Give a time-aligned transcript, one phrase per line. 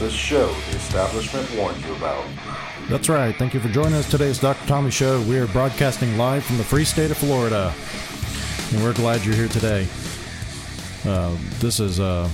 [0.00, 2.24] this show the establishment warned you about.
[2.88, 3.36] That's right.
[3.36, 4.66] Thank you for joining us today's Dr.
[4.66, 5.20] Tommy Show.
[5.22, 7.74] We are broadcasting live from the free state of Florida,
[8.72, 9.86] and we're glad you're here today.
[11.04, 12.28] Uh, this is uh,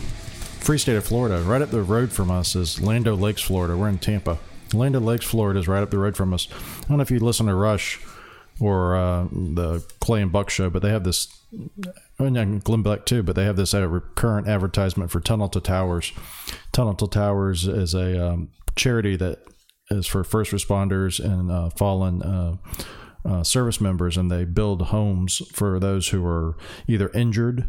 [0.60, 1.42] free state of Florida.
[1.42, 3.76] Right up the road from us is Land O' Lakes, Florida.
[3.76, 4.38] We're in Tampa.
[4.72, 6.46] Land O' Lakes, Florida is right up the road from us.
[6.52, 7.98] I don't know if you listen to Rush
[8.60, 11.28] or uh, the Clay and Buck show, but they have this,
[12.18, 16.12] and Glenn Beck too, but they have this uh, current advertisement for Tunnel to Towers.
[16.72, 19.40] Tunnel to Towers is a um, charity that
[19.90, 22.56] is for first responders and uh, fallen uh,
[23.24, 27.66] uh, service members, and they build homes for those who are either injured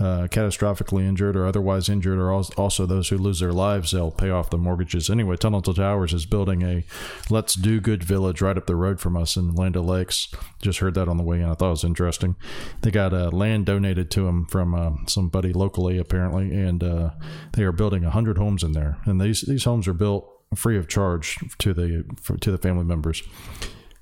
[0.00, 4.30] uh, catastrophically injured or otherwise injured, or also those who lose their lives, they'll pay
[4.30, 5.08] off the mortgages.
[5.08, 6.84] Anyway, Tunnel to Towers is building a
[7.30, 10.34] Let's Do Good village right up the road from us in Land Lakes.
[10.60, 11.48] Just heard that on the way in.
[11.48, 12.34] I thought it was interesting.
[12.82, 17.10] They got uh, land donated to them from uh, somebody locally, apparently, and uh,
[17.52, 18.98] they are building 100 homes in there.
[19.04, 22.84] And these, these homes are built free of charge to the for, to the family
[22.84, 23.22] members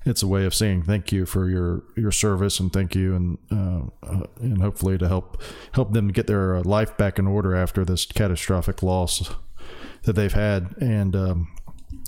[0.05, 3.37] it's a way of saying thank you for your your service and thank you and
[3.51, 5.41] uh, uh, and hopefully to help
[5.73, 9.33] help them get their uh, life back in order after this catastrophic loss
[10.03, 10.75] that they've had.
[10.79, 11.47] And um,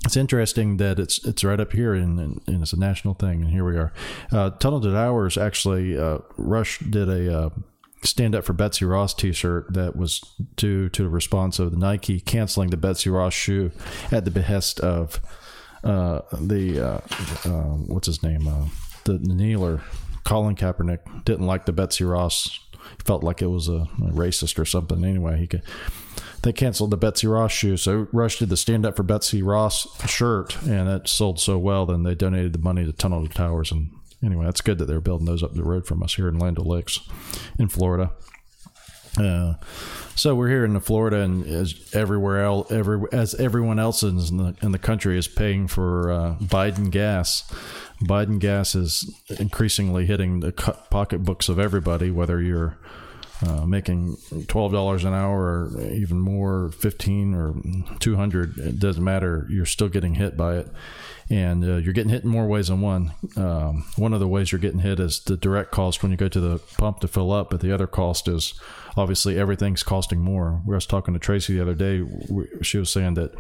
[0.06, 3.42] it's interesting that it's it's right up here and, and, and, it's a national thing
[3.42, 3.94] and here we are.
[4.32, 7.50] Uh, tunnel to towers actually uh, rush did a uh,
[8.04, 10.22] stand up for Betsy Ross t-shirt that was
[10.56, 13.72] due to the response of the Nike canceling the Betsy Ross shoe
[14.12, 15.20] at the behest of
[15.86, 17.00] uh, the uh,
[17.48, 18.66] uh, what's his name, uh,
[19.04, 19.82] the, kneeler,
[20.24, 22.60] Colin Kaepernick didn't like the Betsy Ross.
[23.04, 25.04] Felt like it was a, a racist or something.
[25.04, 25.64] Anyway, he could.
[26.44, 29.88] They canceled the Betsy Ross shoe, so Rush did the stand up for Betsy Ross
[30.08, 31.86] shirt, and it sold so well.
[31.86, 33.90] Then they donated the money to Tunnel to Towers, and
[34.24, 36.60] anyway, that's good that they're building those up the road from us here in Land
[36.60, 37.00] Lakes,
[37.58, 38.12] in Florida.
[39.18, 39.56] Uh,
[40.16, 44.56] so we're here in Florida, and as everywhere else, every as everyone else in the
[44.62, 47.44] in the country is paying for uh, Biden gas.
[48.02, 52.78] Biden gas is increasingly hitting the pocketbooks of everybody, whether you're
[53.42, 57.54] uh, making twelve dollars an hour or even more, fifteen or
[58.00, 58.58] two hundred.
[58.58, 59.48] It doesn't matter.
[59.50, 60.68] You're still getting hit by it,
[61.30, 63.14] and uh, you're getting hit in more ways than one.
[63.36, 66.30] Um, one of the ways you're getting hit is the direct cost when you go
[66.30, 68.54] to the pump to fill up, but the other cost is
[68.96, 70.62] obviously everything's costing more.
[70.66, 72.06] We was talking to Tracy the other day.
[72.62, 73.34] She was saying that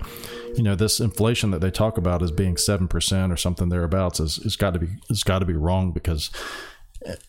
[0.56, 4.20] you know this inflation that they talk about as being seven percent or something thereabouts
[4.20, 6.32] is it's got to be it's got to be wrong because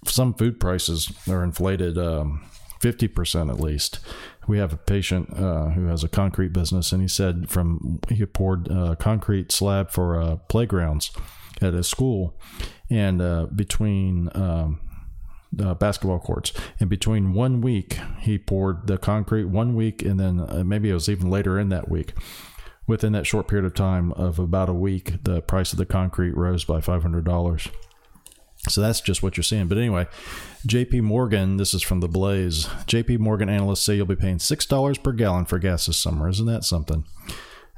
[0.05, 1.99] some food prices are inflated.
[1.99, 2.43] Um,
[2.81, 4.01] 50% at least.
[4.47, 8.25] We have a patient uh, who has a concrete business, and he said from he
[8.27, 11.11] poured a concrete slab for uh, playgrounds
[11.61, 12.39] at a school,
[12.91, 14.81] and uh, between um,
[15.61, 16.53] uh, basketball courts.
[16.79, 20.95] And between one week, he poured the concrete one week, and then uh, maybe it
[20.95, 22.13] was even later in that week.
[22.87, 26.37] Within that short period of time of about a week, the price of the concrete
[26.37, 27.69] rose by five hundred dollars.
[28.69, 29.69] So that's just what you're seeing.
[29.69, 30.07] But anyway,
[30.67, 32.67] JP Morgan, this is from the Blaze.
[32.87, 36.29] JP Morgan analysts say you'll be paying $6 per gallon for gas this summer.
[36.29, 37.05] Isn't that something?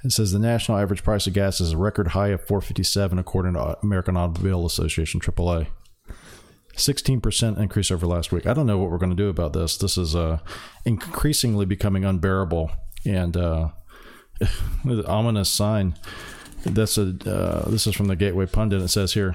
[0.04, 3.54] It says the national average price of gas is a record high of 457 according
[3.54, 5.66] to American Automobile Association AAA.
[6.74, 8.46] 16% increase over last week.
[8.46, 9.76] I don't know what we're going to do about this.
[9.76, 10.38] This is uh,
[10.84, 12.70] increasingly becoming unbearable
[13.04, 13.70] and uh,
[15.06, 15.96] ominous sign.
[16.64, 18.82] That's a uh, this is from the Gateway Pundit.
[18.82, 19.34] It says here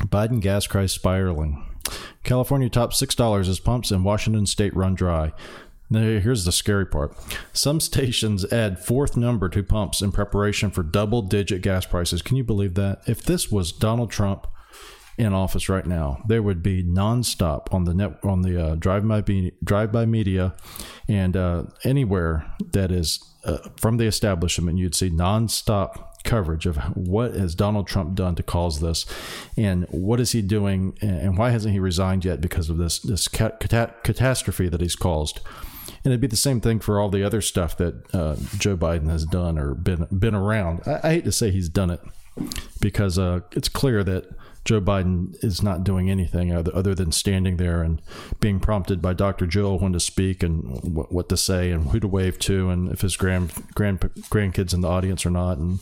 [0.00, 1.64] Biden gas price spiraling.
[2.22, 5.32] California tops $6 as pumps in Washington state run dry.
[5.90, 7.14] Now, here's the scary part.
[7.52, 12.22] Some stations add fourth number to pumps in preparation for double digit gas prices.
[12.22, 13.02] Can you believe that?
[13.06, 14.46] If this was Donald Trump
[15.16, 19.06] in office right now, there would be nonstop on the net on the uh, drive
[19.06, 19.22] by
[19.62, 20.54] drive by media
[21.06, 24.78] and uh, anywhere that is uh, from the establishment.
[24.78, 29.06] You'd see nonstop coverage of what has Donald Trump done to cause this,
[29.56, 33.28] and what is he doing, and why hasn't he resigned yet because of this this
[33.28, 35.40] cat- catastrophe that he's caused.
[36.02, 39.08] And it'd be the same thing for all the other stuff that uh, Joe Biden
[39.08, 40.80] has done or been been around.
[40.86, 42.00] I, I hate to say he's done it
[42.80, 44.26] because uh, it's clear that
[44.64, 48.00] Joe Biden is not doing anything other, than standing there and
[48.40, 49.46] being prompted by Dr.
[49.46, 52.90] Jill when to speak and what, what to say and who to wave to and
[52.90, 55.58] if his grand, grand grandkids in the audience or not.
[55.58, 55.80] And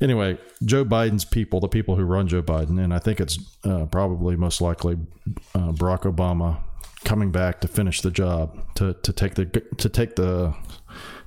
[0.00, 3.86] anyway, Joe Biden's people, the people who run Joe Biden, and I think it's uh,
[3.86, 4.96] probably most likely
[5.54, 6.58] uh, Barack Obama
[7.04, 10.54] coming back to finish the job to, to take the to take the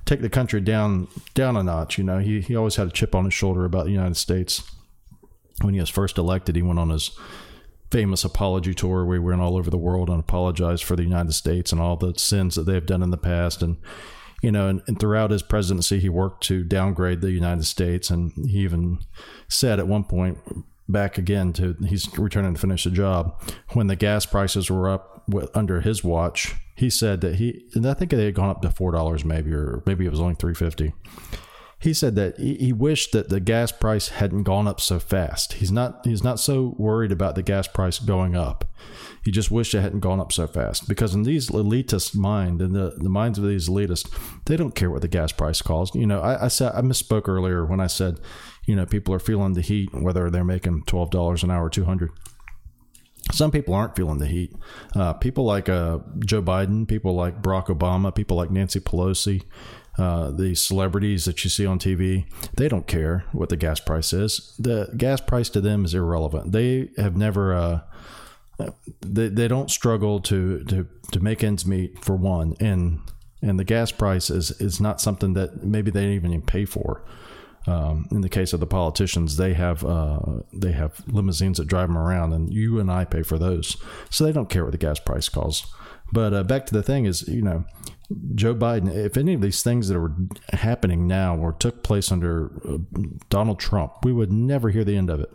[0.04, 1.96] take the country down down a notch.
[1.96, 4.62] You know, he he always had a chip on his shoulder about the United States
[5.62, 7.10] when he was first elected, he went on his
[7.90, 11.32] famous apology tour where he went all over the world and apologized for the United
[11.32, 13.62] States and all the sins that they've done in the past.
[13.62, 13.78] And
[14.42, 18.30] you know, and, and, throughout his presidency, he worked to downgrade the United States, and
[18.36, 19.00] he even
[19.48, 20.38] said at one point
[20.88, 25.24] back again to he's returning to finish the job when the gas prices were up
[25.54, 26.54] under his watch.
[26.76, 29.52] He said that he, and I think they had gone up to four dollars maybe,
[29.52, 30.94] or maybe it was only three fifty
[31.80, 35.54] he said that he wished that the gas price hadn't gone up so fast.
[35.54, 38.64] He's not he's not so worried about the gas price going up.
[39.24, 42.72] He just wished it hadn't gone up so fast because in these elitist mind in
[42.72, 44.10] the, the minds of these elitists,
[44.46, 45.94] they don't care what the gas price costs.
[45.94, 48.18] You know, I, I said I misspoke earlier when I said,
[48.66, 51.84] you know, people are feeling the heat whether they're making twelve dollars an hour, two
[51.84, 52.10] hundred.
[53.30, 54.52] Some people aren't feeling the heat.
[54.96, 59.42] Uh, people like uh, Joe Biden, people like Barack Obama, people like Nancy Pelosi,
[59.98, 62.24] uh, the celebrities that you see on TV,
[62.54, 64.54] they don't care what the gas price is.
[64.58, 66.52] The gas price to them is irrelevant.
[66.52, 67.80] They have never, uh,
[69.00, 72.54] they, they don't struggle to, to, to make ends meet for one.
[72.60, 73.00] And,
[73.42, 77.04] and the gas price is, is not something that maybe they even pay for.
[77.66, 80.20] Um, in the case of the politicians, they have uh,
[80.54, 83.76] they have limousines that drive them around, and you and I pay for those,
[84.08, 85.70] so they don't care what the gas price costs.
[86.10, 87.66] But uh, back to the thing is, you know,
[88.34, 90.14] Joe Biden, if any of these things that are
[90.52, 92.78] happening now or took place under uh,
[93.28, 95.30] Donald Trump, we would never hear the end of it.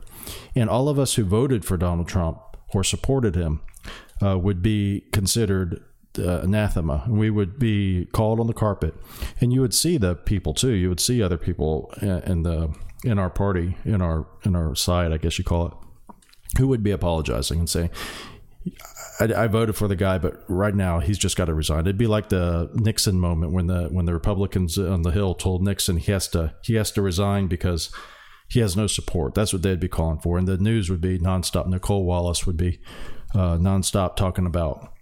[0.56, 2.40] And all of us who voted for Donald Trump
[2.74, 3.62] or supported him
[4.24, 5.84] uh, would be considered
[6.18, 7.06] uh, anathema.
[7.08, 8.96] We would be called on the carpet,
[9.40, 10.72] and you would see the people too.
[10.72, 12.74] You would see other people in the
[13.04, 15.74] in our party, in our in our side, I guess you call it,
[16.58, 17.90] who would be apologizing and saying,
[19.20, 21.82] I, I, voted for the guy, but right now he's just got to resign.
[21.82, 25.64] It'd be like the Nixon moment when the when the Republicans on the Hill told
[25.64, 27.92] Nixon he has to he has to resign because
[28.50, 29.34] he has no support.
[29.34, 31.68] That's what they'd be calling for, and the news would be nonstop.
[31.68, 32.80] Nicolle Wallace would be
[33.36, 34.94] uh, nonstop talking about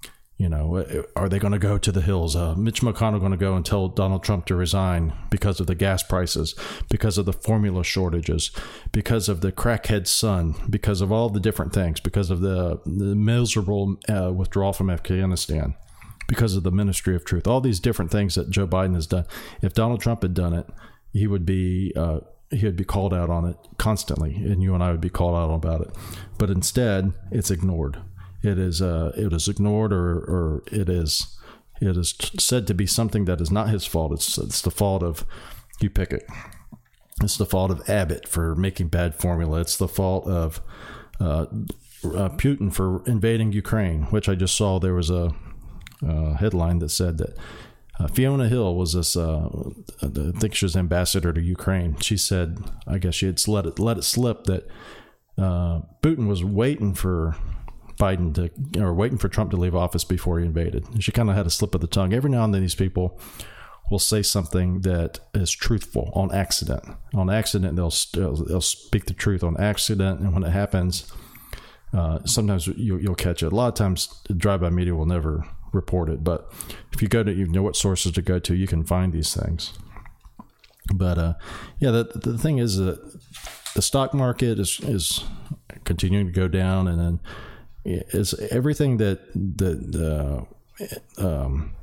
[0.41, 2.35] you know, uh, are they going to go to the hills?
[2.35, 5.75] Uh, Mitch McConnell going to go and tell Donald Trump to resign because of the
[5.75, 6.55] gas prices,
[6.89, 8.49] because of the formula shortages,
[8.91, 13.13] because of the crackhead son, because of all the different things, because of the, the
[13.13, 15.75] miserable uh, withdrawal from Afghanistan,
[16.27, 19.27] because of the Ministry of Truth, all these different things that Joe Biden has done.
[19.61, 20.65] If Donald Trump had done it,
[21.13, 21.93] he would be.
[21.95, 25.09] Uh, he would be called out on it constantly, and you and I would be
[25.09, 25.95] called out about it.
[26.37, 28.01] But instead, it's ignored
[28.43, 31.37] it is uh, it is ignored or, or it is
[31.81, 34.13] it is said to be something that is not his fault.
[34.13, 35.25] It's it's the fault of
[35.79, 36.25] you pick it.
[37.21, 39.61] It's the fault of Abbott for making bad formula.
[39.61, 40.61] It's the fault of
[41.19, 41.45] uh,
[42.03, 45.31] uh, Putin for invading Ukraine, which I just saw there was a,
[46.01, 47.37] a headline that said that
[47.99, 49.47] uh, Fiona Hill was this, uh,
[50.01, 50.07] I
[50.39, 51.97] think she was ambassador to Ukraine.
[51.99, 54.67] She said, I guess she had let it let it slip that
[55.37, 57.35] uh, Putin was waiting for
[58.01, 61.03] Biden to, or waiting for Trump to leave office before he invaded.
[61.03, 62.13] She kind of had a slip of the tongue.
[62.13, 63.19] Every now and then, these people
[63.91, 66.83] will say something that is truthful on accident.
[67.13, 71.11] On accident, they'll they'll speak the truth on accident, and when it happens,
[71.93, 73.51] uh, sometimes you, will catch it.
[73.51, 76.51] A lot of times, the drive-by media will never report it, but
[76.91, 79.33] if you go to you know what sources to go to, you can find these
[79.33, 79.73] things.
[80.93, 81.33] But uh,
[81.79, 82.97] yeah, the the thing is that
[83.75, 85.23] the stock market is is
[85.83, 87.19] continuing to go down, and then
[87.83, 90.47] is everything that that
[91.19, 91.75] uh, um,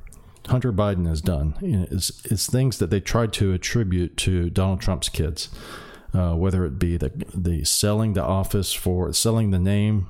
[0.47, 5.09] Hunter Biden has done is is things that they tried to attribute to Donald Trump's
[5.09, 5.49] kids,
[6.13, 10.07] uh, whether it be the the selling the office for selling the name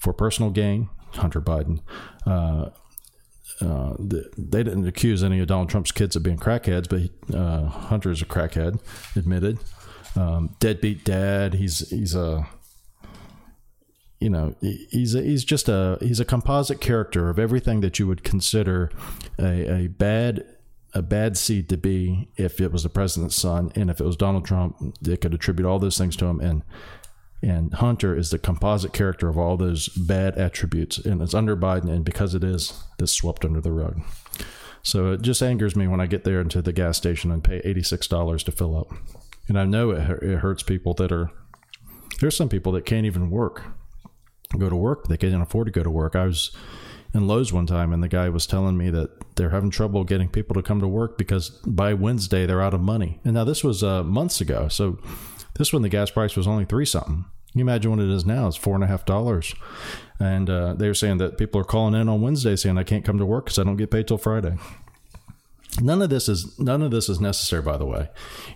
[0.00, 1.80] for personal gain, Hunter Biden.
[2.26, 2.70] Uh,
[3.60, 7.66] uh, the, they didn't accuse any of Donald Trump's kids of being crackheads, but uh,
[7.66, 8.80] Hunter is a crackhead,
[9.14, 9.58] admitted.
[10.16, 11.54] Um, deadbeat dad.
[11.54, 12.46] He's he's a
[14.24, 18.06] you know he's a, he's just a he's a composite character of everything that you
[18.06, 18.90] would consider
[19.38, 20.46] a, a bad
[20.94, 23.70] a bad seed to be if it was the president's son.
[23.74, 26.40] And if it was Donald Trump they could attribute all those things to him.
[26.40, 26.62] And
[27.42, 30.96] and Hunter is the composite character of all those bad attributes.
[30.96, 31.90] And it's under Biden.
[31.90, 34.00] And because it is it's swept under the rug.
[34.82, 37.60] So it just angers me when I get there into the gas station and pay
[37.60, 38.90] $86 to fill up.
[39.48, 41.30] And I know it, it hurts people that are
[42.20, 43.64] there's some people that can't even work
[44.58, 45.08] go to work.
[45.08, 46.16] They can't afford to go to work.
[46.16, 46.50] I was
[47.12, 50.28] in Lowe's one time, and the guy was telling me that they're having trouble getting
[50.28, 53.20] people to come to work because by Wednesday they're out of money.
[53.24, 54.98] And now this was uh, months ago, so
[55.56, 57.24] this when the gas price was only three something.
[57.52, 58.48] Can you imagine what it is now?
[58.48, 59.54] It's four and a half dollars.
[60.18, 63.04] And uh, they were saying that people are calling in on Wednesday saying I can't
[63.04, 64.56] come to work because I don't get paid till Friday.
[65.80, 68.08] None of this is none of this is necessary, by the way.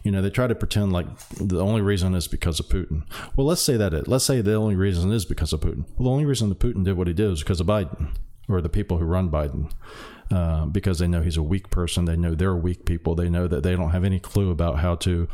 [0.04, 1.06] You know, they try to pretend like
[1.40, 3.02] the only reason is because of Putin.
[3.36, 4.06] Well, let's say that it.
[4.06, 5.84] Let's say the only reason is because of Putin.
[5.96, 8.14] Well, the only reason that Putin did what he did is because of Biden
[8.48, 9.70] or the people who run Biden.
[10.30, 12.04] uh, because they know he's a weak person.
[12.04, 13.14] They know they're weak people.
[13.14, 15.28] They know that they don't have any clue about how to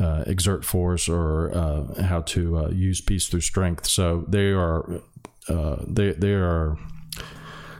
[0.00, 3.86] uh, exert force or uh, how to uh, use peace through strength.
[3.86, 5.00] So they are
[5.48, 6.76] uh, they they are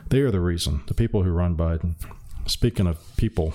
[0.09, 0.83] they are the reason.
[0.87, 1.95] The people who run Biden.
[2.47, 3.53] Speaking of people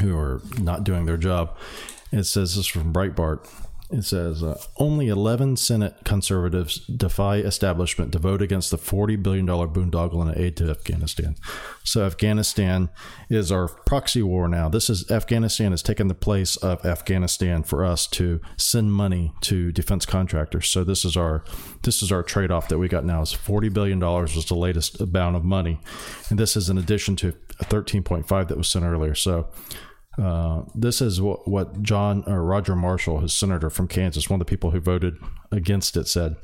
[0.00, 1.56] who are not doing their job,
[2.10, 3.48] it says this from Breitbart.
[3.92, 9.44] It says uh, only 11 Senate conservatives defy establishment to vote against the $40 billion
[9.46, 11.34] boondoggle in aid to Afghanistan.
[11.82, 12.90] So, Afghanistan
[13.28, 14.68] is our proxy war now.
[14.68, 19.72] This is Afghanistan has taken the place of Afghanistan for us to send money to
[19.72, 20.68] defense contractors.
[20.68, 21.42] So, this is our
[21.82, 23.22] this is our trade off that we got now.
[23.22, 25.80] Is $40 billion was the latest amount of money.
[26.28, 27.32] And this is in addition to
[27.64, 29.16] 13.5 that was sent earlier.
[29.16, 29.48] So,
[30.20, 34.46] uh, this is what, what John or Roger Marshall, his senator from Kansas, one of
[34.46, 35.16] the people who voted
[35.50, 36.36] against it, said.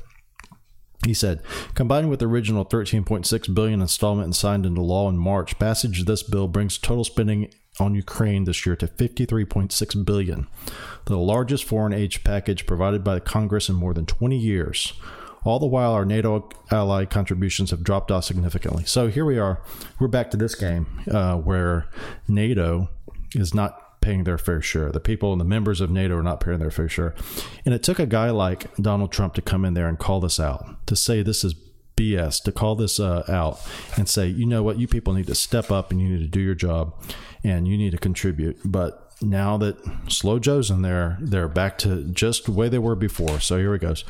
[1.05, 1.43] He said,
[1.75, 6.05] combined with the original 13.6 billion installment and signed into law in March, passage of
[6.07, 10.47] this bill brings total spending on Ukraine this year to 53.6 billion,
[11.05, 14.93] the largest foreign aid package provided by the Congress in more than 20 years.
[15.43, 18.83] All the while, our NATO ally contributions have dropped off significantly.
[18.85, 19.61] So here we are.
[19.99, 21.87] We're back to this game uh, where
[22.27, 22.89] NATO
[23.39, 24.91] is not paying their fair share.
[24.91, 27.15] The people and the members of NATO are not paying their fair share.
[27.65, 30.39] And it took a guy like Donald Trump to come in there and call this
[30.39, 31.55] out, to say this is
[31.95, 33.59] BS, to call this uh, out
[33.97, 36.27] and say, you know what, you people need to step up and you need to
[36.27, 36.93] do your job
[37.43, 38.57] and you need to contribute.
[38.63, 42.95] But now that Slow Joe's in there, they're back to just the way they were
[42.95, 43.39] before.
[43.39, 44.03] So here it goes.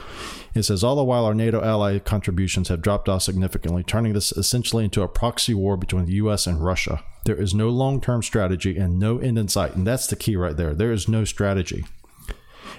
[0.53, 4.31] It says, all the while our NATO ally contributions have dropped off significantly, turning this
[4.33, 6.45] essentially into a proxy war between the U.S.
[6.47, 7.03] and Russia.
[7.25, 9.75] There is no long term strategy and no end in sight.
[9.75, 10.73] And that's the key right there.
[10.73, 11.85] There is no strategy.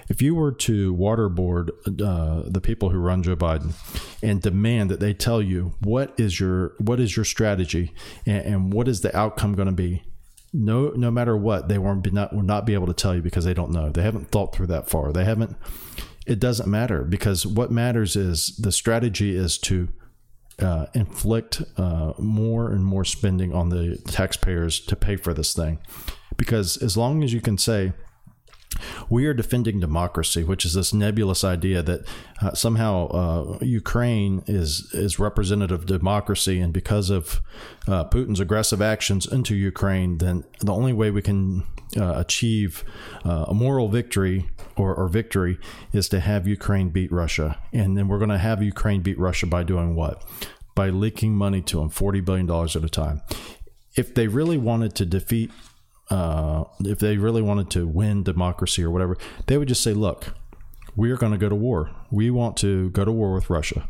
[0.07, 1.69] If you were to waterboard
[2.01, 3.73] uh, the people who run Joe Biden
[4.23, 7.93] and demand that they tell you what is your what is your strategy
[8.25, 10.03] and, and what is the outcome going to be,
[10.53, 13.45] no no matter what, they be not will not be able to tell you because
[13.45, 13.89] they don't know.
[13.89, 15.11] They haven't thought through that far.
[15.11, 15.55] They haven't.
[16.25, 19.89] It doesn't matter because what matters is the strategy is to
[20.59, 25.79] uh, inflict uh, more and more spending on the taxpayers to pay for this thing.
[26.37, 27.93] Because as long as you can say,
[29.09, 32.07] we are defending democracy, which is this nebulous idea that
[32.41, 37.41] uh, somehow uh, Ukraine is is representative of democracy, and because of
[37.87, 41.63] uh, Putin's aggressive actions into Ukraine, then the only way we can
[41.97, 42.83] uh, achieve
[43.25, 45.57] uh, a moral victory or, or, victory
[45.91, 49.47] is to have Ukraine beat Russia, and then we're going to have Ukraine beat Russia
[49.47, 50.23] by doing what?
[50.75, 53.21] By leaking money to them, forty billion dollars at a time.
[53.95, 55.51] If they really wanted to defeat
[56.09, 60.33] uh, if they really wanted to win democracy or whatever, they would just say, look,
[60.95, 61.91] we are going to go to war.
[62.11, 63.87] We want to go to war with Russia.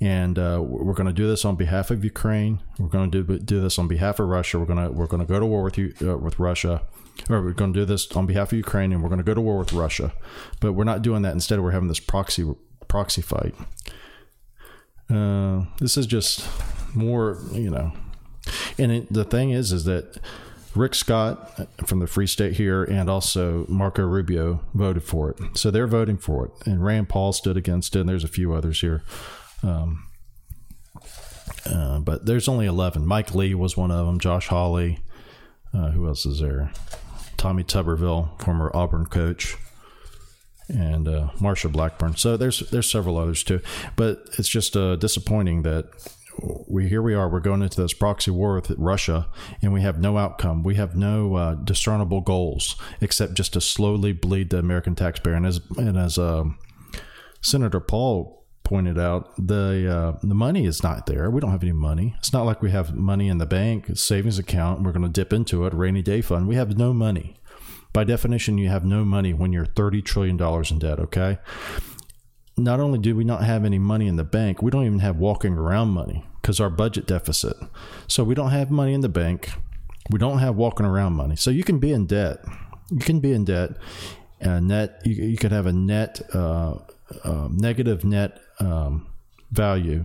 [0.00, 2.62] And uh, we're going to do this on behalf of Ukraine.
[2.78, 4.58] We're going to do, do this on behalf of Russia.
[4.58, 6.82] We're going to we're going to go to war with you uh, with Russia,
[7.28, 9.34] or we're going to do this on behalf of Ukraine, and we're going to go
[9.34, 10.12] to war with Russia.
[10.60, 11.32] But we're not doing that.
[11.32, 12.44] Instead, we're having this proxy
[12.86, 13.54] proxy fight.
[15.10, 16.48] Uh, this is just
[16.94, 17.92] more, you know.
[18.78, 20.18] And it, the thing is, is that
[20.74, 25.56] Rick Scott from the Free State here and also Marco Rubio voted for it.
[25.56, 26.66] So they're voting for it.
[26.66, 29.02] And Rand Paul stood against it, and there's a few others here.
[29.62, 30.06] Um,
[31.66, 33.06] uh, but there's only 11.
[33.06, 34.98] Mike Lee was one of them, Josh Hawley.
[35.72, 36.72] Uh, who else is there?
[37.36, 39.56] Tommy Tuberville, former Auburn coach,
[40.68, 42.16] and uh, Marsha Blackburn.
[42.16, 43.60] So there's there's several others too,
[43.96, 45.86] but it's just uh, disappointing that
[46.38, 47.28] we here we are.
[47.28, 49.28] We're going into this proxy war with Russia,
[49.62, 50.62] and we have no outcome.
[50.62, 55.34] We have no uh, discernible goals except just to slowly bleed the American taxpayer.
[55.34, 56.44] And as and as uh,
[57.40, 61.30] Senator Paul pointed out, the uh, the money is not there.
[61.30, 62.14] We don't have any money.
[62.18, 64.82] It's not like we have money in the bank savings account.
[64.82, 66.48] we're going to dip into it, rainy day fund.
[66.48, 67.36] We have no money.
[67.92, 70.98] By definition, you have no money when you're thirty trillion dollars in debt.
[70.98, 71.38] Okay
[72.56, 75.16] not only do we not have any money in the bank, we don't even have
[75.16, 77.56] walking around money because our budget deficit.
[78.06, 79.50] So we don't have money in the bank.
[80.10, 81.36] We don't have walking around money.
[81.36, 82.44] So you can be in debt.
[82.90, 83.70] You can be in debt.
[84.40, 86.74] And net, you, you could have a net, uh,
[87.24, 89.06] uh, negative net um,
[89.50, 90.04] value,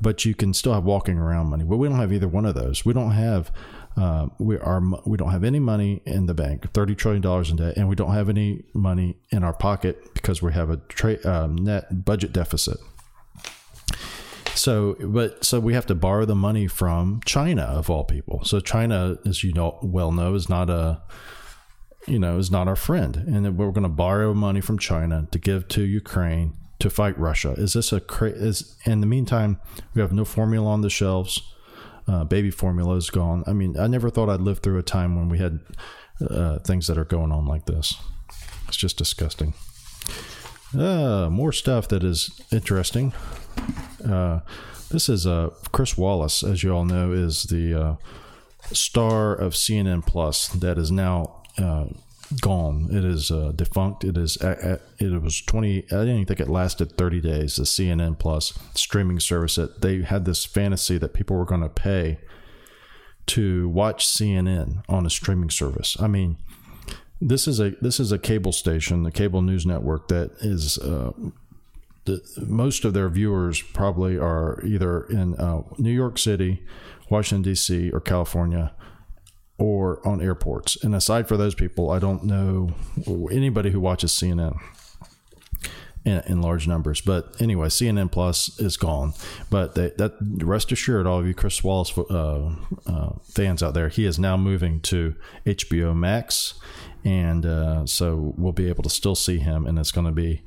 [0.00, 1.64] but you can still have walking around money.
[1.64, 2.84] But we don't have either one of those.
[2.84, 3.52] We don't have
[3.96, 7.56] uh, we are we don't have any money in the bank, thirty trillion dollars in
[7.56, 11.24] debt, and we don't have any money in our pocket because we have a tra-
[11.24, 12.78] um, net budget deficit.
[14.54, 18.44] So, but so we have to borrow the money from China of all people.
[18.44, 21.02] So China, as you know well know, is not a
[22.06, 25.38] you know is not our friend, and we're going to borrow money from China to
[25.38, 27.54] give to Ukraine to fight Russia.
[27.56, 29.58] Is this a cra- is in the meantime
[29.94, 31.40] we have no formula on the shelves
[32.08, 33.42] Uh, baby formula is gone.
[33.46, 35.60] I mean, I never thought I'd live through a time when we had
[36.20, 37.96] uh, things that are going on like this.
[38.68, 39.54] It's just disgusting.
[40.76, 43.12] Uh, more stuff that is interesting.
[44.04, 44.40] Uh,
[44.90, 47.96] this is uh, Chris Wallace, as you all know, is the uh,
[48.72, 51.86] star of CNN Plus that is now uh,
[52.40, 52.88] gone.
[52.90, 54.04] It is uh, defunct.
[54.04, 54.36] It is.
[54.40, 55.84] It was twenty.
[55.84, 57.56] I didn't think it lasted thirty days.
[57.56, 61.68] The CNN Plus streaming service that they had this fantasy that people were going to
[61.68, 62.18] pay
[63.26, 65.96] to watch CNN on a streaming service.
[66.00, 66.38] I mean,
[67.20, 70.78] this is a this is a cable station, the cable news network that is.
[70.78, 71.12] Uh,
[72.04, 76.62] the, most of their viewers probably are either in uh, New York City,
[77.10, 78.72] Washington D.C., or California,
[79.58, 80.82] or on airports.
[80.82, 82.74] And aside for those people, I don't know
[83.30, 84.58] anybody who watches CNN
[86.06, 87.02] in, in large numbers.
[87.02, 89.12] But anyway, CNN Plus is gone.
[89.50, 92.54] But they, that rest assured, all of you Chris Wallace uh,
[92.86, 96.54] uh, fans out there, he is now moving to HBO Max,
[97.04, 100.42] and uh, so we'll be able to still see him, and it's going to be.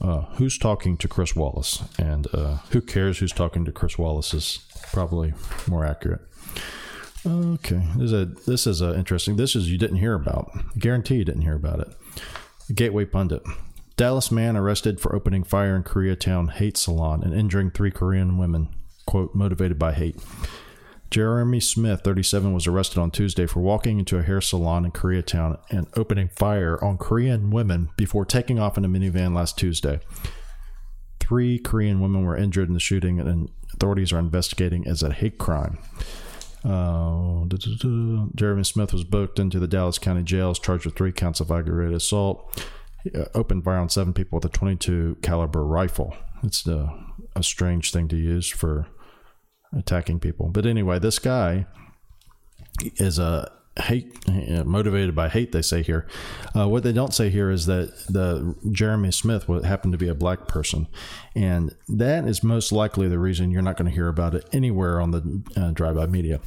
[0.00, 4.34] Uh, who's talking to Chris Wallace, and uh, who cares who's talking to Chris Wallace
[4.34, 4.58] is
[4.92, 5.32] probably
[5.66, 6.20] more accurate.
[7.26, 9.36] Okay, this is a this is a interesting.
[9.36, 10.50] This is you didn't hear about.
[10.54, 11.88] I guarantee you didn't hear about it.
[12.74, 13.42] Gateway pundit.
[13.96, 18.68] Dallas man arrested for opening fire in Koreatown hate salon and injuring three Korean women.
[19.06, 20.16] Quote, motivated by hate.
[21.10, 25.60] Jeremy Smith, 37, was arrested on Tuesday for walking into a hair salon in Koreatown
[25.70, 30.00] and opening fire on Korean women before taking off in a minivan last Tuesday.
[31.20, 35.38] Three Korean women were injured in the shooting, and authorities are investigating as a hate
[35.38, 35.78] crime.
[36.64, 37.44] Uh,
[38.34, 41.94] Jeremy Smith was booked into the Dallas County jails, charged with three counts of aggravated
[41.94, 42.64] assault.
[43.02, 46.16] He, uh, opened fire on seven people with a 22 caliber rifle.
[46.42, 46.90] It's a,
[47.36, 48.86] a strange thing to use for
[49.76, 50.48] attacking people.
[50.48, 51.66] But anyway, this guy
[52.96, 54.28] is a hate
[54.64, 56.06] motivated by hate they say here.
[56.54, 60.14] Uh, what they don't say here is that the jeremy smith happened to be a
[60.14, 60.86] black person
[61.34, 65.00] and that is most likely the reason you're not going to hear about it anywhere
[65.00, 66.40] on the uh, drive-by media.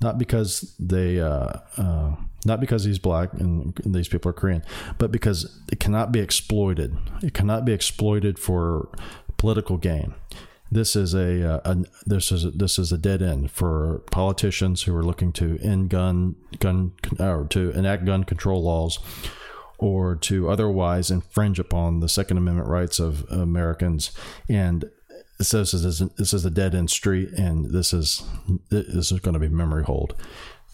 [0.00, 4.64] Not because they uh, uh not because he's black and these people are korean
[4.98, 6.96] but because it cannot be exploited.
[7.22, 8.88] It cannot be exploited for
[9.36, 10.14] political gain
[10.72, 14.82] this is a, uh, a, this is a, this is a dead end for politicians
[14.82, 18.98] who are looking to end gun gun or to enact gun control laws
[19.76, 24.12] or to otherwise infringe upon the Second Amendment rights of Americans.
[24.48, 24.88] And
[25.40, 28.22] so this is this is a dead end street and this is
[28.70, 30.14] this is going to be memory holed.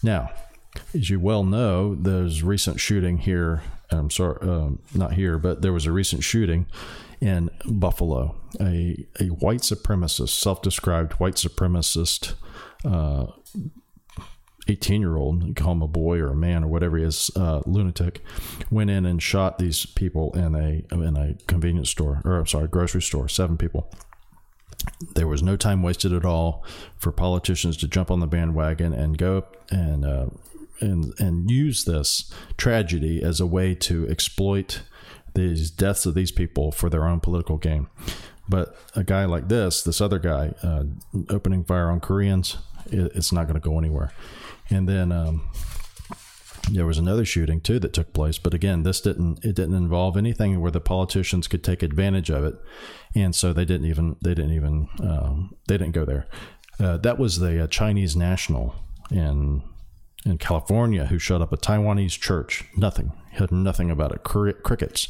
[0.01, 0.31] Now
[0.93, 5.73] as you well know there's recent shooting here I'm sorry um, not here but there
[5.73, 6.67] was a recent shooting
[7.21, 12.33] in Buffalo, a, a white supremacist, self described white supremacist,
[12.85, 13.27] 18 uh,
[14.99, 18.23] year old, call him a boy or a man or whatever he is, uh, lunatic,
[18.71, 22.67] went in and shot these people in a in a convenience store or I'm sorry,
[22.67, 23.91] grocery store, seven people.
[25.15, 26.63] There was no time wasted at all
[26.97, 30.27] for politicians to jump on the bandwagon and go and uh,
[30.79, 34.83] and and use this tragedy as a way to exploit
[35.33, 37.87] these deaths of these people for their own political gain.
[38.47, 40.85] But a guy like this, this other guy, uh,
[41.29, 44.11] opening fire on Koreans, it, it's not going to go anywhere.
[44.71, 45.49] And then um,
[46.71, 50.17] there was another shooting too that took place, but again, this didn't it didn't involve
[50.17, 52.55] anything where the politicians could take advantage of it,
[53.15, 56.27] and so they didn't even they didn't even um, they didn't go there.
[56.79, 58.75] Uh, that was the uh, Chinese national
[59.11, 59.63] in
[60.25, 62.65] in California who shut up a Taiwanese church.
[62.75, 63.11] Nothing.
[63.33, 64.23] Heard nothing about it.
[64.23, 65.07] Crickets.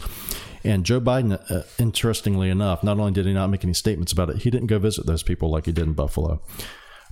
[0.63, 4.29] And Joe Biden, uh, interestingly enough, not only did he not make any statements about
[4.29, 6.41] it, he didn't go visit those people like he did in Buffalo.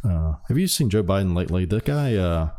[0.03, 1.65] Uh, have you seen Joe Biden lately?
[1.65, 2.49] The guy uh,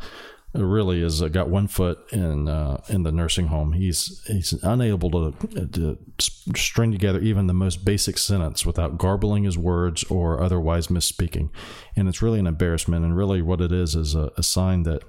[0.55, 3.73] really has uh, got one foot in uh, in the nursing home.
[3.73, 9.59] He's he's unable to, to string together even the most basic sentence without garbling his
[9.59, 11.51] words or otherwise misspeaking,
[11.97, 13.05] and it's really an embarrassment.
[13.05, 15.03] And really, what it is is a, a sign that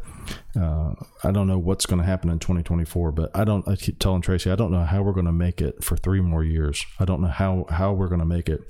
[0.60, 3.68] uh, I don't know what's going to happen in 2024, but I don't.
[3.68, 6.22] I keep telling Tracy, I don't know how we're going to make it for three
[6.22, 6.86] more years.
[7.00, 8.70] I don't know how how we're going to make it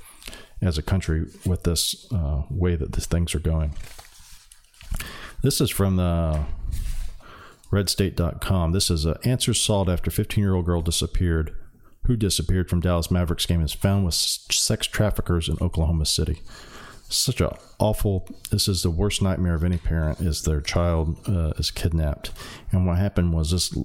[0.62, 3.73] as a country with this uh, way that these things are going.
[5.41, 6.43] This is from the
[7.71, 8.71] redstate.com.
[8.71, 11.55] This is an answer sought after 15 year old girl disappeared.
[12.05, 16.41] Who disappeared from Dallas Mavericks game is found with sex traffickers in Oklahoma City
[17.10, 21.51] such a awful this is the worst nightmare of any parent is their child uh,
[21.58, 22.32] is kidnapped
[22.71, 23.75] and what happened was this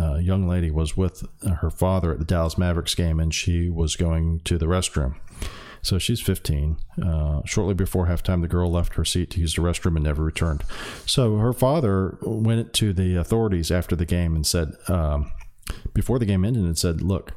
[0.00, 1.24] uh, young lady was with
[1.60, 5.14] her father at the dallas mavericks game and she was going to the restroom
[5.84, 6.78] So she's 15.
[7.02, 10.24] Uh, shortly before halftime, the girl left her seat to use the restroom and never
[10.24, 10.64] returned.
[11.06, 15.30] So her father went to the authorities after the game and said, um,
[15.92, 17.32] before the game ended, and said, "Look,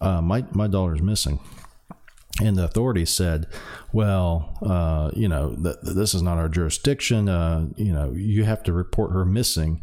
[0.00, 1.40] uh, my my daughter's missing."
[2.40, 3.46] And the authorities said,
[3.92, 7.28] "Well, uh, you know, th- this is not our jurisdiction.
[7.28, 9.82] Uh, you know, you have to report her missing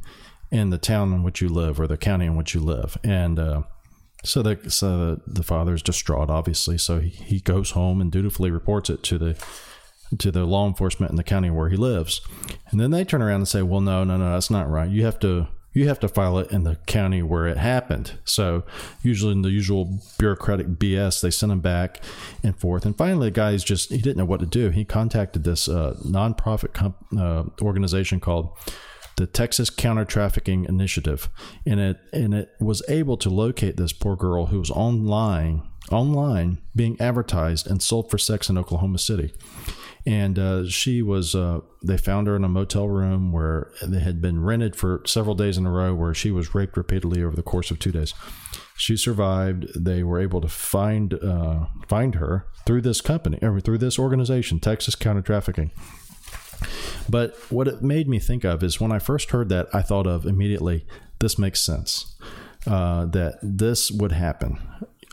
[0.49, 3.39] in the town in which you live or the county in which you live." And
[3.39, 3.61] uh,
[4.27, 6.77] so the so the father's distraught, obviously.
[6.77, 9.35] So he, he goes home and dutifully reports it to the
[10.17, 12.21] to the law enforcement in the county where he lives.
[12.69, 14.89] And then they turn around and say, "Well, no, no, no, that's not right.
[14.89, 18.17] You have to you have to file it in the county where it happened.
[18.25, 18.63] So
[19.03, 22.01] usually in the usual bureaucratic BS, they send him back
[22.43, 22.83] and forth.
[22.85, 24.69] And finally, the guy's just he didn't know what to do.
[24.69, 28.57] He contacted this uh, nonprofit comp- uh, organization called
[29.17, 31.30] the Texas Counter Trafficking Initiative,
[31.65, 36.58] and it and it was able to locate this poor girl who was online online
[36.75, 39.34] being advertised and sold for sex in Oklahoma City.
[40.06, 44.21] And uh, she was uh, they found her in a motel room where they had
[44.21, 47.43] been rented for several days in a row where she was raped repeatedly over the
[47.43, 48.13] course of two days.
[48.77, 49.67] She survived.
[49.75, 54.60] They were able to find uh, find her through this company or through this organization
[54.60, 55.71] texas counter trafficking
[57.09, 60.07] but what it made me think of is when i first heard that i thought
[60.07, 60.85] of immediately
[61.19, 62.15] this makes sense
[62.67, 64.59] uh, that this would happen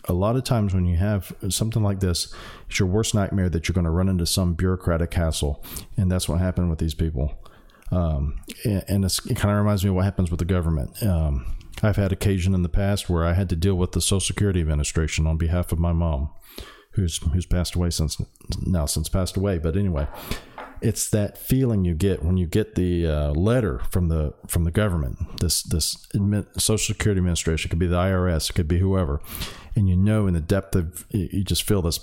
[0.06, 2.32] a lot of times when you have something like this,
[2.68, 5.64] it's your worst nightmare that you're going to run into some bureaucratic hassle,
[5.96, 7.32] and that's what happened with these people.
[7.90, 11.02] Um, and, it kind of reminds me of what happens with the government.
[11.02, 14.20] Um, I've had occasion in the past where I had to deal with the Social
[14.20, 16.30] Security Administration on behalf of my mom,
[16.92, 18.20] who's who's passed away since
[18.64, 19.58] now since passed away.
[19.58, 20.06] But anyway,
[20.84, 24.70] it's that feeling you get when you get the uh, letter from the from the
[24.70, 25.40] government.
[25.40, 26.06] This this
[26.58, 29.20] Social Security Administration it could be the IRS, it could be whoever,
[29.74, 31.98] and you know in the depth of you just feel this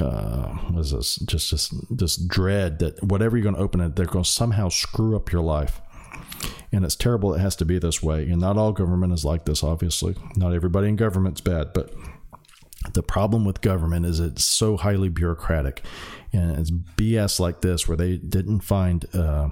[0.00, 3.94] uh, what is this just just this dread that whatever you're going to open it,
[3.94, 5.82] they're going to somehow screw up your life.
[6.72, 7.34] And it's terrible.
[7.34, 8.28] It has to be this way.
[8.28, 9.62] And not all government is like this.
[9.62, 11.94] Obviously, not everybody in government's bad, but
[12.92, 15.82] the problem with government is it's so highly bureaucratic
[16.32, 19.48] and it's BS like this where they didn't find uh,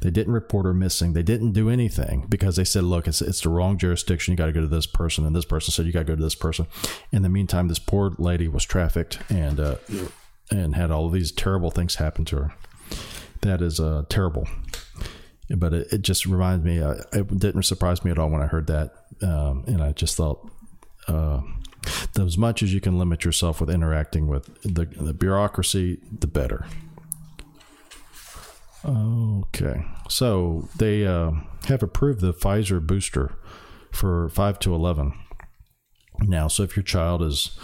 [0.00, 1.12] they didn't report her missing.
[1.12, 4.32] They didn't do anything because they said, "Look, it's it's the wrong jurisdiction.
[4.32, 6.16] You got to go to this person." And this person said, "You got to go
[6.16, 6.66] to this person."
[7.12, 9.76] In the meantime, this poor lady was trafficked and uh,
[10.50, 12.54] and had all these terrible things happen to her.
[13.42, 14.48] That is uh, terrible.
[15.48, 16.80] But it, it just reminds me.
[16.80, 18.90] Uh, it didn't surprise me at all when I heard that,
[19.22, 20.50] um, and I just thought.
[21.06, 21.42] Uh,
[22.18, 26.66] as much as you can limit yourself with interacting with the, the bureaucracy, the better.
[28.84, 31.32] Okay, so they uh,
[31.66, 33.34] have approved the Pfizer booster
[33.90, 35.12] for five to eleven
[36.20, 36.46] now.
[36.48, 37.58] So if your child is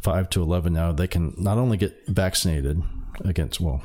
[0.00, 2.80] five to eleven now, they can not only get vaccinated
[3.24, 3.82] against well,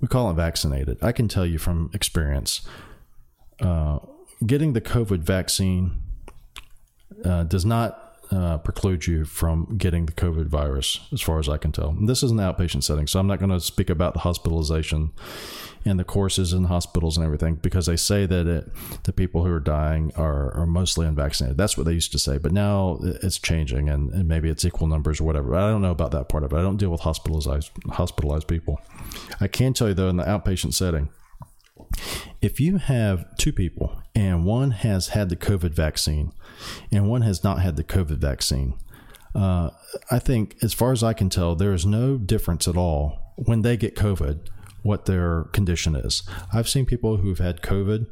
[0.00, 0.98] we call it vaccinated.
[1.02, 2.60] I can tell you from experience,
[3.60, 3.98] uh,
[4.46, 6.00] getting the COVID vaccine
[7.24, 11.56] uh, does not uh, preclude you from getting the COVID virus, as far as I
[11.56, 11.96] can tell.
[12.00, 15.12] This is an outpatient setting, so I'm not going to speak about the hospitalization
[15.84, 18.68] and the courses in hospitals and everything because they say that it,
[19.04, 21.56] the people who are dying are, are mostly unvaccinated.
[21.56, 24.88] That's what they used to say, but now it's changing, and, and maybe it's equal
[24.88, 25.54] numbers or whatever.
[25.54, 26.56] I don't know about that part of it.
[26.56, 28.80] I don't deal with hospitalized hospitalized people.
[29.40, 31.08] I can tell you though, in the outpatient setting,
[32.40, 36.32] if you have two people and one has had the COVID vaccine
[36.90, 38.74] and one has not had the COVID vaccine,
[39.34, 39.70] uh,
[40.10, 43.62] I think, as far as I can tell, there is no difference at all when
[43.62, 44.48] they get COVID
[44.82, 46.22] what their condition is.
[46.52, 48.06] I've seen people who've had COVID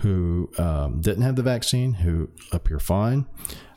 [0.00, 3.26] who um, didn't have the vaccine who appear fine.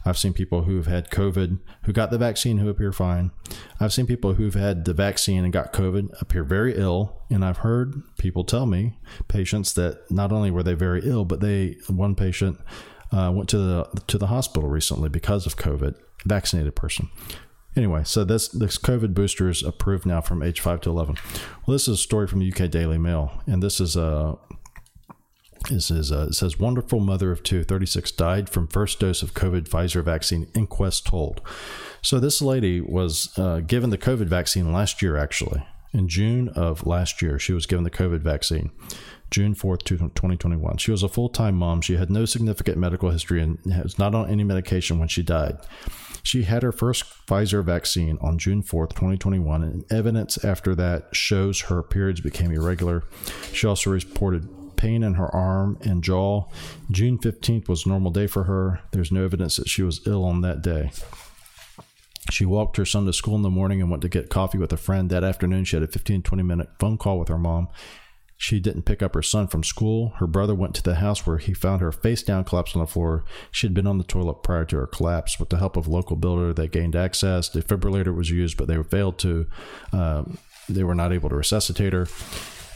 [0.05, 3.31] I've seen people who've had COVID who got the vaccine who appear fine.
[3.79, 7.21] I've seen people who've had the vaccine and got COVID appear very ill.
[7.29, 11.41] And I've heard people tell me, patients, that not only were they very ill, but
[11.41, 12.59] they, one patient
[13.11, 15.95] uh, went to the, to the hospital recently because of COVID,
[16.25, 17.09] vaccinated person.
[17.75, 21.15] Anyway, so this this COVID booster is approved now from age five to eleven.
[21.65, 24.37] Well, this is a story from the UK Daily Mail, and this is a
[25.69, 29.69] this is it says wonderful mother of two, 36, died from first dose of COVID
[29.69, 30.47] Pfizer vaccine.
[30.55, 31.41] Inquest told.
[32.01, 36.85] So this lady was uh, given the COVID vaccine last year, actually in June of
[36.85, 37.39] last year.
[37.39, 38.71] She was given the COVID vaccine.
[39.31, 40.77] June 4th, 2021.
[40.77, 41.81] She was a full time mom.
[41.81, 45.57] She had no significant medical history and was not on any medication when she died.
[46.23, 51.61] She had her first Pfizer vaccine on June 4th, 2021, and evidence after that shows
[51.61, 53.03] her periods became irregular.
[53.53, 56.45] She also reported pain in her arm and jaw.
[56.89, 58.79] June 15th was a normal day for her.
[58.91, 60.91] There's no evidence that she was ill on that day.
[62.29, 64.71] She walked her son to school in the morning and went to get coffee with
[64.71, 65.09] a friend.
[65.09, 67.69] That afternoon, she had a 15 20 minute phone call with her mom.
[68.37, 70.13] She didn't pick up her son from school.
[70.17, 72.87] Her brother went to the house where he found her face down, collapsed on the
[72.87, 73.25] floor.
[73.51, 75.37] She had been on the toilet prior to her collapse.
[75.39, 77.49] With the help of a local builder, they gained access.
[77.49, 79.45] Defibrillator was used, but they failed to.
[79.91, 80.37] Um,
[80.69, 82.07] they were not able to resuscitate her.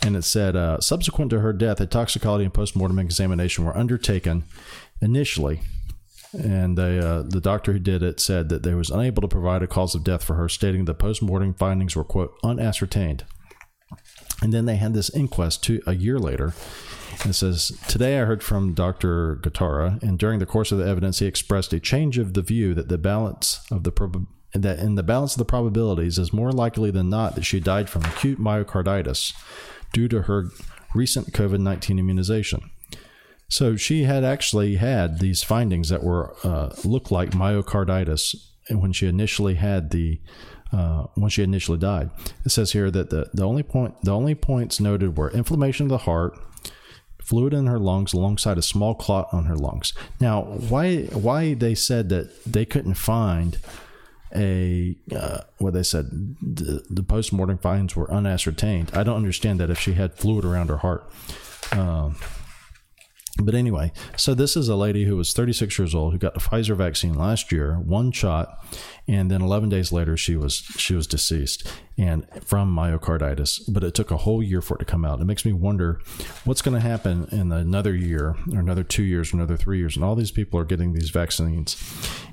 [0.06, 4.44] And it said, uh, subsequent to her death, a toxicology and postmortem examination were undertaken
[5.02, 5.62] initially.
[6.34, 9.62] And they, uh, the doctor who did it said that they was unable to provide
[9.62, 13.26] a cause of death for her, stating the postmortem findings were, quote, unascertained.
[14.42, 16.54] And then they had this inquest two, a year later.
[17.22, 19.38] And it says, Today I heard from Dr.
[19.38, 22.74] Gatara, and during the course of the evidence, he expressed a change of the view
[22.74, 26.52] that the balance of the prob- that in the balance of the probabilities is more
[26.52, 29.34] likely than not that she died from acute myocarditis
[29.92, 30.50] due to her
[30.94, 32.70] recent COVID 19 immunization.
[33.50, 38.36] So she had actually had these findings that were uh, looked like myocarditis
[38.70, 40.22] when she initially had the
[40.72, 42.10] uh, when she initially died.
[42.46, 45.90] It says here that the, the only point the only points noted were inflammation of
[45.90, 46.38] the heart,
[47.24, 49.94] fluid in her lungs alongside a small clot on her lungs.
[50.20, 53.60] Now, why why they said that they couldn't find
[54.36, 56.08] a uh, what they said
[56.42, 58.90] the, the post-mortem findings were unascertained.
[58.94, 61.08] I don't understand that if she had fluid around her heart.
[61.72, 62.16] Um,
[63.42, 66.40] but anyway, so this is a lady who was 36 years old who got the
[66.40, 68.64] Pfizer vaccine last year, one shot,
[69.08, 71.68] and then 11 days later she was she was deceased
[71.98, 73.62] and from myocarditis.
[73.68, 75.20] But it took a whole year for it to come out.
[75.20, 76.00] It makes me wonder
[76.46, 79.96] what's going to happen in another year, or another two years, or another three years,
[79.96, 81.76] and all these people are getting these vaccines,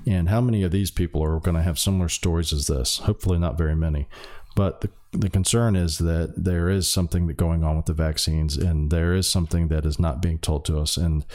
[0.05, 2.99] and how many of these people are going to have similar stories as this?
[2.99, 4.07] Hopefully, not very many.
[4.55, 8.57] But the, the concern is that there is something that going on with the vaccines,
[8.57, 11.25] and there is something that is not being told to us, and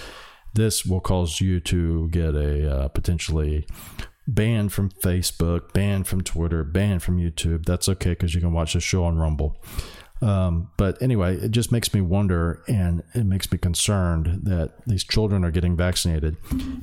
[0.54, 3.66] this will cause you to get a uh, potentially
[4.26, 7.64] banned from Facebook, banned from Twitter, banned from YouTube.
[7.64, 9.62] That's okay because you can watch the show on Rumble.
[10.22, 15.04] Um, but anyway, it just makes me wonder and it makes me concerned that these
[15.04, 16.38] children are getting vaccinated.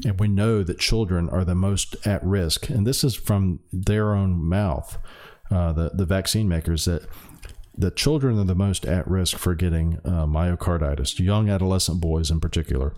[0.06, 2.70] And we know that children are the most at risk.
[2.70, 5.00] And this is from their own mouth
[5.52, 7.08] uh, the the vaccine makers that
[7.76, 11.20] the children are the most at risk for getting uh, myocarditis.
[11.20, 12.94] Young adolescent boys, in particular,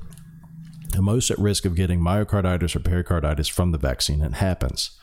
[0.91, 4.21] the most at risk of getting myocarditis or pericarditis from the vaccine.
[4.21, 4.99] It happens.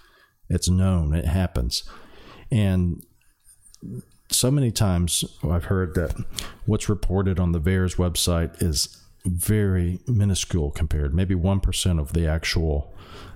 [0.48, 1.14] It's known.
[1.14, 1.84] It happens,
[2.50, 3.04] and
[4.30, 6.14] so many times I've heard that
[6.66, 12.26] what's reported on the VAERS website is very minuscule compared, maybe one percent of the
[12.26, 12.94] actual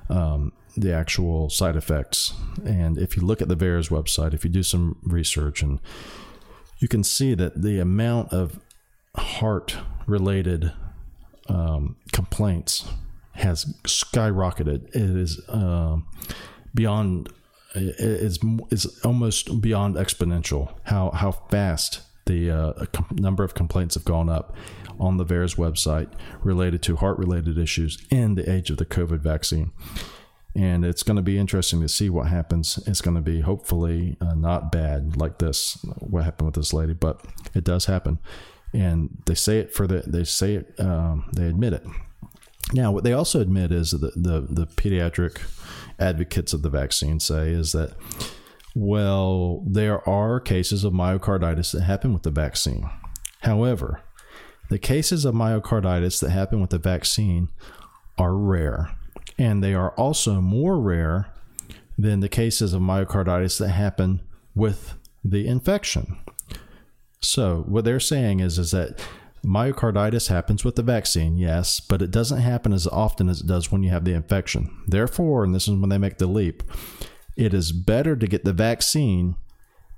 [0.08, 2.32] um, the actual side effects.
[2.64, 5.80] And if you look at the VAERS website, if you do some research, and
[6.78, 8.60] you can see that the amount of
[9.16, 10.72] heart related
[11.48, 12.88] um, complaints
[13.32, 14.88] has skyrocketed.
[14.88, 15.98] It is uh,
[16.74, 17.28] beyond.
[17.74, 18.38] It is
[18.70, 20.74] is almost beyond exponential.
[20.84, 24.54] How how fast the uh, number of complaints have gone up
[24.98, 26.12] on the VAERS website
[26.42, 29.72] related to heart related issues in the age of the COVID vaccine
[30.56, 32.78] and it's going to be interesting to see what happens.
[32.86, 36.94] It's going to be hopefully uh, not bad like this, what happened with this lady,
[36.94, 37.22] but
[37.54, 38.18] it does happen,
[38.72, 41.86] and they say it for the they say it um, they admit it.
[42.72, 45.42] Now, what they also admit is that the the pediatric
[45.98, 47.92] advocates of the vaccine say is that
[48.78, 52.90] well, there are cases of myocarditis that happen with the vaccine.
[53.40, 54.02] However,
[54.68, 57.48] the cases of myocarditis that happen with the vaccine
[58.18, 58.90] are rare
[59.38, 61.32] and they are also more rare
[61.96, 64.20] than the cases of myocarditis that happen
[64.54, 66.18] with the infection.
[67.20, 69.00] So, what they're saying is, is that
[69.42, 73.72] myocarditis happens with the vaccine, yes, but it doesn't happen as often as it does
[73.72, 74.70] when you have the infection.
[74.86, 76.62] Therefore, and this is when they make the leap,
[77.36, 79.36] it is better to get the vaccine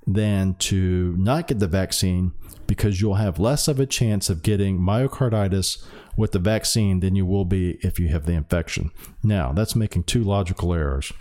[0.05, 2.33] than to not get the vaccine
[2.67, 5.83] because you'll have less of a chance of getting myocarditis
[6.17, 8.91] with the vaccine than you will be if you have the infection.
[9.23, 11.11] Now, that's making two logical errors.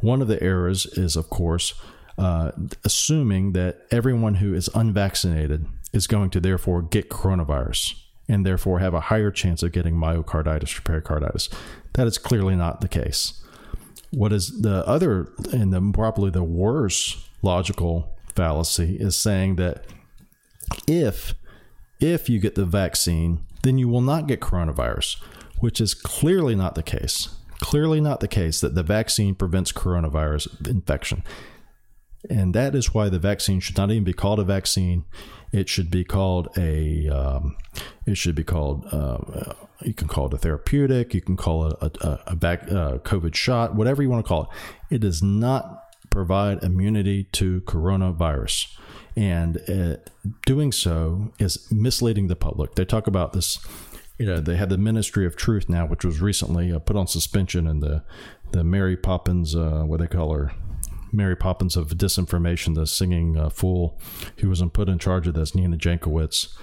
[0.00, 1.74] One of the errors is, of course,
[2.18, 2.52] uh,
[2.84, 7.94] assuming that everyone who is unvaccinated is going to therefore get coronavirus
[8.28, 11.48] and therefore have a higher chance of getting myocarditis or pericarditis.
[11.94, 13.42] That is clearly not the case.
[14.12, 19.84] What is the other and the, probably the worst logical fallacy is saying that
[20.86, 21.34] if
[22.00, 25.16] if you get the vaccine, then you will not get coronavirus,
[25.60, 27.30] which is clearly not the case.
[27.60, 31.22] Clearly not the case that the vaccine prevents coronavirus infection.
[32.28, 35.04] And that is why the vaccine should not even be called a vaccine.
[35.56, 37.08] It should be called a.
[37.08, 37.56] Um,
[38.04, 38.86] it should be called.
[38.92, 41.14] Uh, you can call it a therapeutic.
[41.14, 43.74] You can call it a, a, a back uh, COVID shot.
[43.74, 44.96] Whatever you want to call it.
[44.96, 48.76] It does not provide immunity to coronavirus,
[49.16, 49.96] and uh,
[50.44, 52.74] doing so is misleading the public.
[52.74, 53.58] They talk about this.
[54.18, 57.06] You know, they had the Ministry of Truth now, which was recently uh, put on
[57.06, 58.04] suspension, and the
[58.52, 60.52] the Mary Poppins, uh, what they call her,
[61.16, 63.98] Mary Poppins of disinformation, the singing uh, fool
[64.38, 66.54] who was put in charge of this, Nina Jankowicz.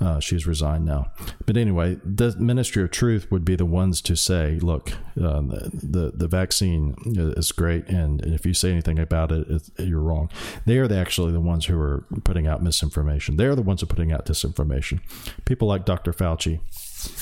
[0.00, 1.12] Uh, she's resigned now.
[1.46, 5.70] But anyway, the Ministry of Truth would be the ones to say, look, uh, the,
[5.72, 9.46] the, the vaccine is great, and if you say anything about it,
[9.78, 10.30] you're wrong.
[10.66, 13.36] They are the, actually the ones who are putting out misinformation.
[13.36, 15.00] They're the ones who are putting out disinformation.
[15.44, 16.12] People like Dr.
[16.12, 16.58] Fauci.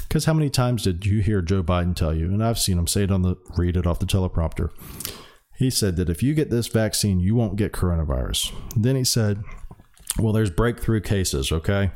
[0.09, 2.87] Because how many times did you hear Joe Biden tell you, and I've seen him
[2.87, 4.71] say it on the read it off the teleprompter,
[5.63, 8.53] he said that if you get this vaccine, you won't get coronavirus.
[8.77, 9.43] Then he said,
[10.19, 11.91] well, there's breakthrough cases, okay?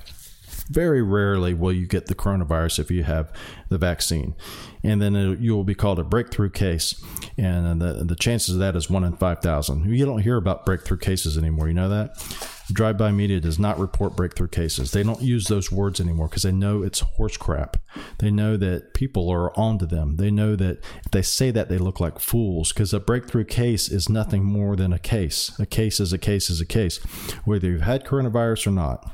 [0.68, 3.32] Very rarely will you get the coronavirus if you have
[3.68, 4.34] the vaccine.
[4.82, 7.00] And then you will be called a breakthrough case.
[7.38, 9.94] And the, the chances of that is one in 5,000.
[9.94, 11.68] You don't hear about breakthrough cases anymore.
[11.68, 12.55] You know that?
[12.72, 14.90] Drive by media does not report breakthrough cases.
[14.90, 17.76] They don't use those words anymore because they know it's horse crap.
[18.18, 20.16] They know that people are onto them.
[20.16, 23.88] They know that if they say that, they look like fools because a breakthrough case
[23.88, 25.56] is nothing more than a case.
[25.60, 26.98] A case is a case is a case,
[27.44, 29.12] whether you've had coronavirus or not.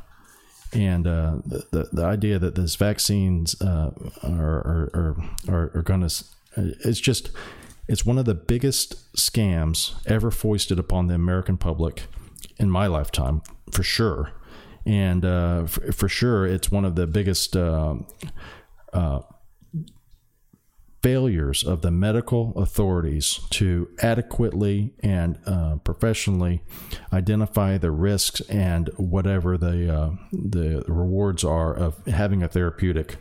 [0.72, 3.90] And uh, the, the idea that these vaccines uh,
[4.22, 6.24] are, are, are, are going to,
[6.56, 7.30] it's just,
[7.86, 12.04] it's one of the biggest scams ever foisted upon the American public
[12.58, 14.32] in my lifetime, for sure.
[14.84, 17.94] And uh, for, for, sure, it's one of the biggest uh,
[18.92, 19.20] uh,
[21.02, 26.62] failures of the medical authorities to adequately and uh, professionally
[27.12, 33.16] identify the risks and whatever the uh, the rewards are of having a therapeutic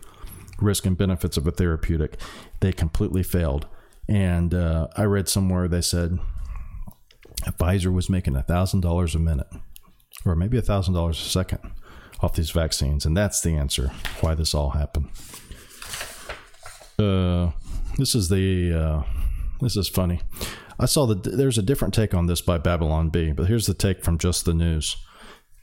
[0.59, 2.17] risk and benefits of a therapeutic.
[2.59, 3.67] They completely failed.
[4.07, 6.19] And uh, I read somewhere they said
[7.45, 9.47] Pfizer was making $1,000 a minute,
[10.25, 11.59] or maybe $1,000 a second
[12.21, 13.05] off these vaccines.
[13.05, 15.09] And that's the answer why this all happened.
[16.99, 17.51] Uh,
[17.97, 19.03] this is the, uh,
[19.59, 20.21] this is funny.
[20.79, 23.73] I saw that there's a different take on this by Babylon Bee, but here's the
[23.73, 24.97] take from Just the News.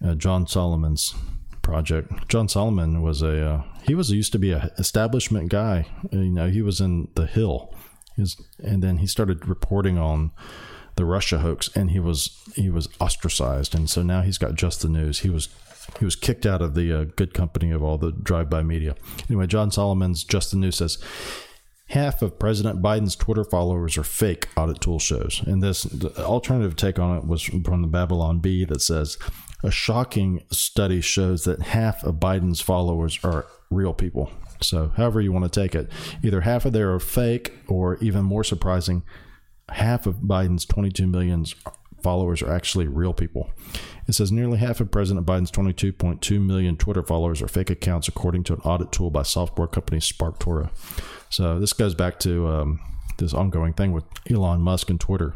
[0.05, 1.15] Uh, John Solomon's
[1.63, 2.29] project.
[2.29, 5.87] John Solomon was a uh, he was used to be a establishment guy.
[6.13, 7.75] You know, he was in the Hill,
[8.17, 10.31] was, and then he started reporting on
[10.99, 14.83] the Russia hoax, and he was he was ostracized, and so now he's got just
[14.83, 15.21] the news.
[15.21, 15.49] He was
[15.99, 18.97] he was kicked out of the uh, good company of all the drive-by media.
[19.31, 20.99] Anyway, John Solomon's Just the News says
[21.91, 24.49] half of President Biden's Twitter followers are fake.
[24.57, 25.87] Audit Tool shows, and this
[26.19, 29.17] alternative take on it was from the Babylon Bee that says
[29.63, 34.33] a shocking study shows that half of Biden's followers are real people.
[34.61, 35.89] So, however you want to take it,
[36.25, 39.05] either half of them are fake, or even more surprising,
[39.71, 41.45] half of Biden's 22 million
[42.03, 43.51] followers are actually real people.
[44.07, 48.45] It says nearly half of President Biden's 22.2 million Twitter followers are fake accounts, according
[48.45, 50.71] to an audit tool by software company SparkToro.
[51.31, 52.81] So this goes back to um,
[53.19, 55.35] this ongoing thing with Elon Musk and Twitter.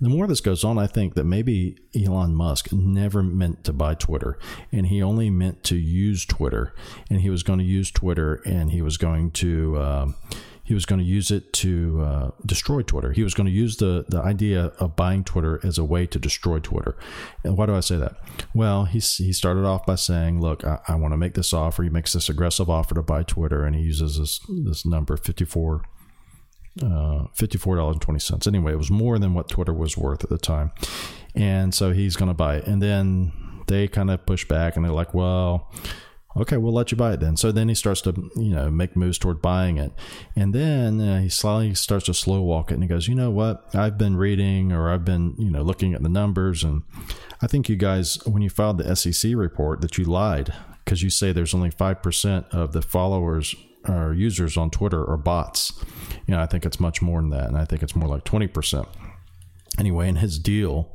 [0.00, 3.94] The more this goes on, I think that maybe Elon Musk never meant to buy
[3.94, 4.36] Twitter
[4.72, 6.74] and he only meant to use Twitter
[7.08, 9.76] and he was going to use Twitter and he was going to.
[9.76, 10.06] Uh,
[10.72, 13.12] he was going to use it to uh, destroy Twitter.
[13.12, 16.18] He was going to use the, the idea of buying Twitter as a way to
[16.18, 16.96] destroy Twitter.
[17.44, 18.16] And why do I say that?
[18.54, 21.82] Well, he, he started off by saying, Look, I, I want to make this offer.
[21.82, 25.82] He makes this aggressive offer to buy Twitter, and he uses this, this number 54
[26.80, 28.46] uh, $54.20.
[28.46, 30.72] Anyway, it was more than what Twitter was worth at the time.
[31.34, 32.66] And so he's going to buy it.
[32.66, 33.30] And then
[33.66, 35.70] they kind of push back and they're like, well,
[36.36, 37.36] okay, we'll let you buy it then.
[37.36, 39.92] So then he starts to, you know, make moves toward buying it.
[40.34, 43.30] And then uh, he slowly starts to slow walk it and he goes, you know
[43.30, 43.74] what?
[43.74, 46.64] I've been reading or I've been, you know, looking at the numbers.
[46.64, 46.82] And
[47.40, 51.10] I think you guys, when you filed the SEC report, that you lied because you
[51.10, 53.54] say there's only 5% of the followers
[53.88, 55.72] or users on Twitter are bots.
[56.26, 57.48] You know, I think it's much more than that.
[57.48, 58.86] And I think it's more like 20%.
[59.78, 60.94] Anyway, in his deal,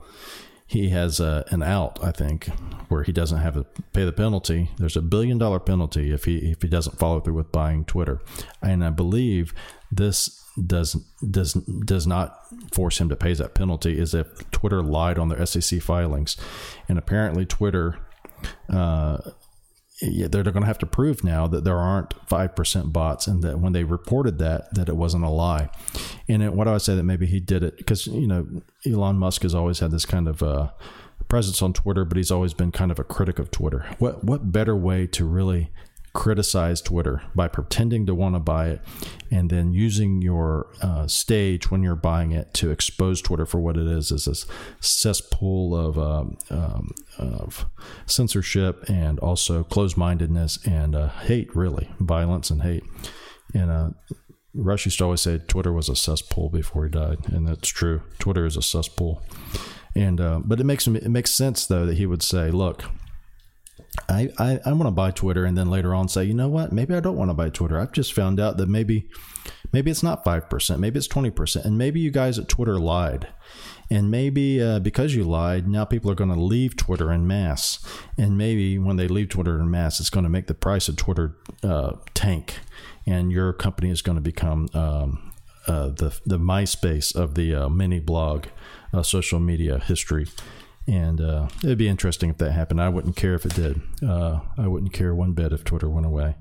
[0.67, 2.47] he has a, an out, I think,
[2.89, 4.69] where he doesn't have to pay the penalty.
[4.77, 8.21] There's a billion dollar penalty if he if he doesn't follow through with buying Twitter,
[8.61, 9.53] and I believe
[9.89, 10.93] this does
[11.31, 12.37] does does not
[12.73, 13.97] force him to pay that penalty.
[13.97, 16.35] Is if Twitter lied on their SEC filings,
[16.87, 17.99] and apparently Twitter.
[18.69, 19.17] Uh,
[20.01, 23.59] yeah, they're going to have to prove now that there aren't 5% bots and that
[23.59, 25.69] when they reported that that it wasn't a lie
[26.27, 28.47] and it, what do i say that maybe he did it because you know
[28.85, 30.69] elon musk has always had this kind of uh,
[31.27, 33.85] presence on Twitter, but he's always been kind of a critic of Twitter.
[33.99, 35.69] What what better way to really
[36.17, 38.81] criticize Twitter by pretending to want to buy it
[39.29, 43.77] and then using your uh, stage when you're buying it to expose Twitter for what
[43.77, 44.47] it is is this
[44.79, 46.89] cesspool of, um, um,
[47.19, 47.67] of
[48.07, 52.83] censorship and also closed mindedness and uh, hate, really, violence and hate.
[53.53, 53.89] And uh,
[54.55, 58.01] Rush used to always say Twitter was a cesspool before he died, and that's true.
[58.17, 59.21] Twitter is a cesspool.
[59.93, 62.83] And uh, but it makes it makes sense though that he would say, "Look,
[64.09, 66.71] I, I, I want to buy Twitter and then later on say, you know what,
[66.71, 67.79] maybe I don't want to buy Twitter.
[67.79, 69.09] I've just found out that maybe
[69.73, 71.65] maybe it's not 5%, maybe it's 20%.
[71.65, 73.27] And maybe you guys at Twitter lied.
[73.89, 77.85] And maybe uh, because you lied, now people are going to leave Twitter in mass.
[78.17, 80.97] And maybe when they leave Twitter in mass, it's going to make the price of
[80.97, 82.59] Twitter uh, tank.
[83.05, 85.33] And your company is going to become um,
[85.67, 88.47] uh, the, the MySpace of the uh, mini blog
[88.93, 90.27] uh, social media history
[90.87, 92.81] and uh, it'd be interesting if that happened.
[92.81, 93.81] I wouldn't care if it did.
[94.01, 96.35] Uh, I wouldn't care one bit if Twitter went away.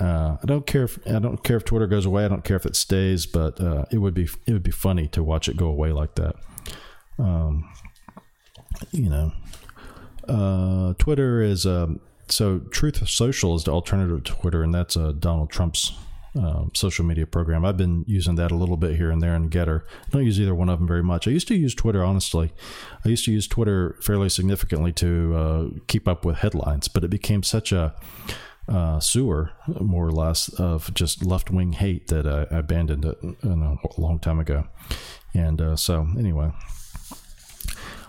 [0.00, 2.24] Uh, I don't care if I don't care if Twitter goes away.
[2.24, 5.06] I don't care if it stays, but uh, it would be it would be funny
[5.08, 6.34] to watch it go away like that.
[7.18, 7.70] Um,
[8.90, 9.32] you know,
[10.26, 15.12] uh, Twitter is um, so Truth Social is the alternative to Twitter, and that's uh,
[15.12, 15.92] Donald Trump's
[16.34, 17.64] um, social media program.
[17.64, 19.82] I've been using that a little bit here and there in GETTR.
[19.82, 21.28] I don't use either one of them very much.
[21.28, 22.52] I used to use Twitter, honestly.
[23.04, 27.08] I used to use Twitter fairly significantly to uh, keep up with headlines, but it
[27.08, 27.94] became such a
[28.68, 33.78] uh, sewer, more or less, of just left wing hate that I, abandoned it know,
[33.84, 34.64] a long time ago.
[35.34, 36.52] And uh, so, anyway.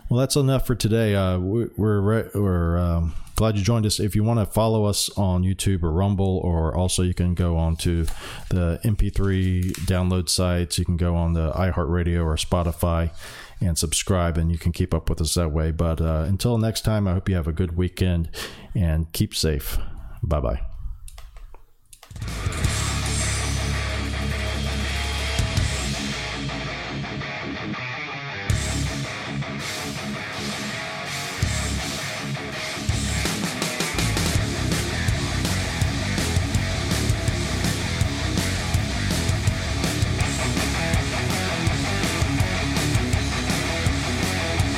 [0.10, 1.16] Well, that's enough for today.
[1.16, 4.00] Uh, we, we're we're um, glad you joined us.
[4.00, 7.58] If you want to follow us on YouTube or Rumble, or also you can go
[7.58, 8.06] on to
[8.50, 10.78] the MP3 download sites.
[10.78, 13.12] You can go on the iHeartRadio or Spotify
[13.62, 15.72] and subscribe, and you can keep up with us that way.
[15.72, 18.30] But uh, until next time, I hope you have a good weekend
[18.76, 19.78] and keep safe.
[20.22, 20.62] Bye bye.